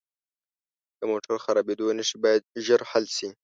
د 0.99 1.01
موټر 1.11 1.35
خرابیدو 1.43 1.95
نښې 1.97 2.17
باید 2.23 2.41
ژر 2.65 2.81
حل 2.91 3.05
شي. 3.15 3.29